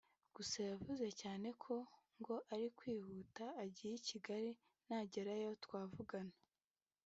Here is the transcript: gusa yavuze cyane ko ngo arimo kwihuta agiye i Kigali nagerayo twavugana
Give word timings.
gusa 0.35 0.57
yavuze 0.71 1.05
cyane 1.21 1.47
ko 1.63 1.73
ngo 2.19 2.35
arimo 2.53 2.73
kwihuta 2.77 3.45
agiye 3.63 3.93
i 3.99 4.03
Kigali 4.07 4.51
nagerayo 4.87 5.51
twavugana 5.63 6.35